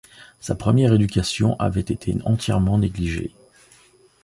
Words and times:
Sa 0.39 0.55
première 0.55 0.93
éducation 0.95 1.55
avait 1.59 1.79
été 1.81 2.17
entièrement 2.25 2.79
négligée. 2.79 3.35